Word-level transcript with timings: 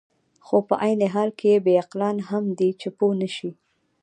خو 0.45 0.57
په 0.67 0.75
عین 0.83 1.01
حال 1.13 1.29
کې 1.39 1.63
بې 1.65 1.73
عقلان 1.83 2.17
هم 2.29 2.45
دي، 2.59 2.69
چې 2.79 2.87
پوه 2.97 3.13
نه 3.21 3.29
شي. 3.35 3.51